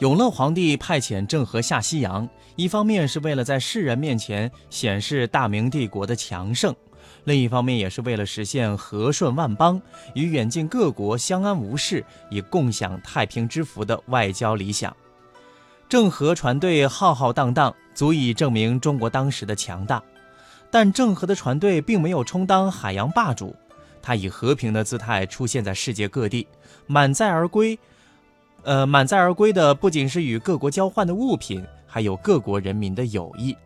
[0.00, 6.72] 永乐皇帝派遣郑和下西洋，一方面是为了在世人面前显示大明帝国的强盛，
[7.24, 9.82] 另一方面也是为了实现和顺万邦、
[10.14, 14.96] 与远近各国相安无事、以共享太平之福的外交理想。
[15.88, 20.00] 郑和船队浩浩荡荡，足以证明中国当时的强大。
[20.70, 23.56] 但郑和的船队并没有充当海洋霸主，
[24.00, 26.46] 他以和平的姿态出现在世界各地，
[26.86, 27.76] 满载而归。
[28.64, 33.56] 呃，满载而归的不仅是与各国交换的物品，还有各国人民的友谊。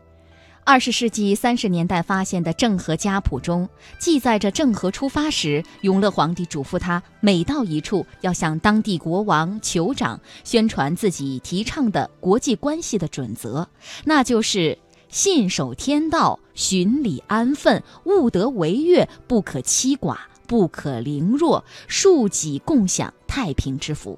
[0.64, 13.66] 二十世纪三十年代发现的郑和家谱中，记载着郑和出发时，永乐皇帝嘱咐他，每到一处要向当地国王、酋长宣传自己提倡的国际关系的准则，
[14.04, 14.78] 那就是
[15.08, 20.16] 信守天道，循礼安分，务德为乐，不可欺寡，
[20.46, 24.16] 不可凌弱，庶己共享太平之福。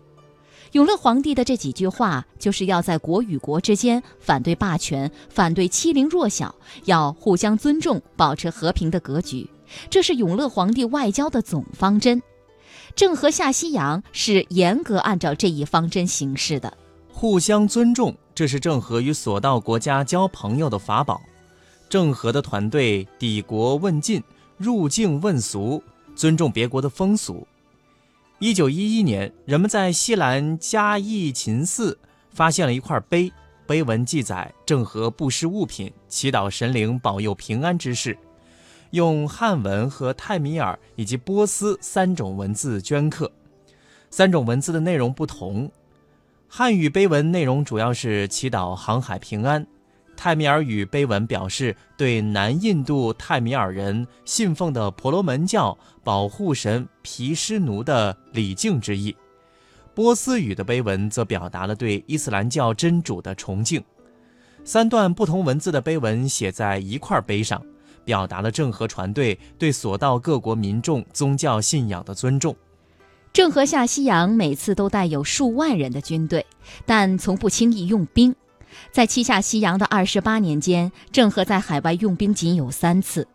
[0.75, 6.53] 永乐皇帝的这几句话，就是要在国与国之间反对霸权，反对欺凌弱小，
[6.87, 9.49] 要互相尊重，保持和平的格局。
[9.89, 12.21] 这是永乐皇帝外交的总方针。
[12.97, 16.77] 郑和下西洋是严格按照这一方针行事的。
[17.09, 21.23] 互相尊重，这是郑和与所到国家交朋友的法宝。
[21.89, 24.21] 郑和的团队抵国问晋，
[24.57, 25.81] 入境问俗，
[26.17, 27.47] 尊重别国的风俗。
[28.45, 33.33] 一九一一年，人们在西兰嘉义秦寺发现了一块碑，
[33.67, 38.19] 碑文记载郑和布施物品，祈祷神灵保佑平安之事，
[38.91, 43.33] 用汉文和泰米尔以及波斯三种文字镌刻。
[44.11, 45.73] 三种文字的内容不同，
[46.47, 49.67] 汉语碑文内容主要是祈祷航海平安。
[50.17, 59.15] 泰米尔语碑文表示对南印度泰米尔人信奉的婆罗门教保护神毗湿奴的礼敬之意，
[59.95, 63.83] 波斯语的碑文则表达了对伊斯兰教真主的崇敬。
[64.65, 67.63] 三段不同文字的碑文写在一块碑上，
[68.05, 72.57] 表达了郑和船队对所到各国民众宗教信仰的尊重。
[73.33, 76.47] 郑和下西洋每次都带有数万人的军队，
[76.87, 78.35] 但从不轻易用兵。
[78.93, 83.27] 在七下西洋的二十八年间，郑和在海外用兵仅有三次。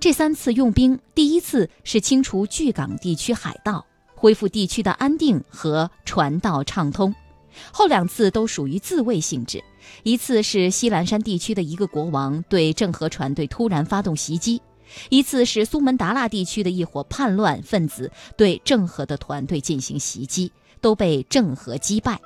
[0.00, 3.84] 这三次用兵，第一次是清除巨港地区海盗，
[4.14, 7.12] 恢复地区的安定和船道畅通；
[7.70, 9.62] 后两次都属于自卫性质。
[10.02, 14.58] 一次是西兰山地区的一个国王对郑和船队突然发动袭击；
[15.10, 20.50] 一次是苏门答腊地区的一伙叛乱分子对郑和的团队进行袭击，
[20.80, 22.18] 都被郑和击败。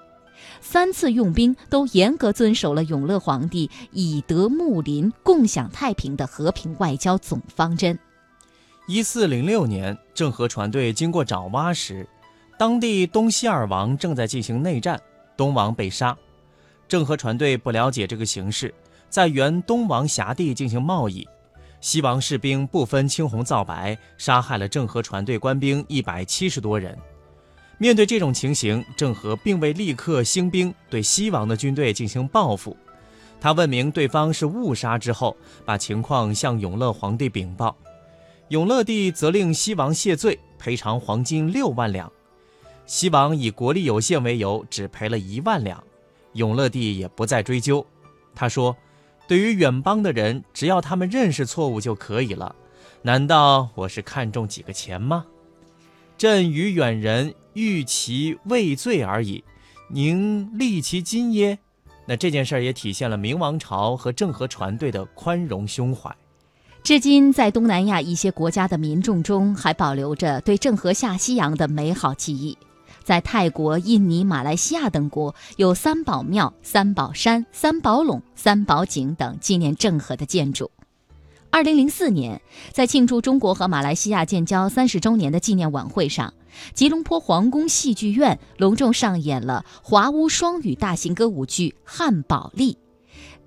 [0.61, 7.99] 三次用兵都严格遵守了永乐皇帝以德睦邻、共享太平的和平外交总方针。
[8.87, 12.09] 一四零六年，郑和船队经过爪哇时，
[12.59, 15.01] 当地东西二王正在进行内战，
[15.37, 16.17] 东王被杀。
[16.89, 18.75] 郑和船队不了解这个形势，
[19.11, 21.29] 在原东王辖地进行贸易，
[21.83, 26.97] 西王士兵不分青红皂白，杀害了郑和船队官兵一百七十多人。
[27.79, 32.77] 面对这种情形，郑和并未立刻兴兵对西王的军队进行报复。
[33.41, 37.77] 他问明对方是误杀之后，把情况向永乐皇帝禀报。
[38.49, 42.11] 永乐帝责令西王谢罪，赔偿黄金六万两。
[42.85, 45.83] 西王以国力有限为由，只赔了一万两。
[46.33, 47.87] 永乐帝也不再追究。
[48.35, 48.77] 他说
[49.29, 52.57] ：“对于远邦的人，只要他们认识错误就可以了。
[53.03, 55.25] 难道我是看中几个钱吗？”
[56.19, 59.43] 朕与远人欲其畏罪而已，
[59.91, 61.59] 宁立其金耶？
[62.07, 66.15] 那这件事儿也体现了明王朝和郑和船队的宽容胸怀。
[66.85, 72.57] 至今，在东南亚一些国家的民众中，还保留着对郑和下西洋的美好记忆。
[73.03, 80.71] 在泰国、印尼、马来西亚等国，有三宝庙、三宝山、三宝垄、三宝井等纪念郑和的建筑。
[81.51, 82.41] 二零零四年，
[82.73, 86.33] 在庆祝中国和马来西亚建交三十周年的纪念晚会上，
[86.75, 92.75] 吉隆坡皇宫戏剧院隆重上演了华屋双语大型歌舞剧《汉宝丽》。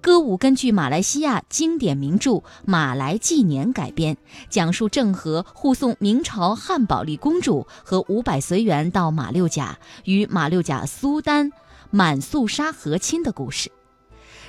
[0.01, 2.31] 歌舞根据马来西亚经典名著
[2.65, 4.17] 《马来纪年》改编，
[4.49, 11.51] 讲述郑和护送明朝汉宝丽公主和五百随员到马六甲，与马六甲苏丹
[11.89, 13.71] 满素沙和亲的故事。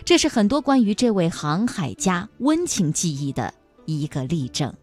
[0.05, 3.55] 这是很多关于这位航海家温情记忆的
[3.87, 4.70] 一个例证。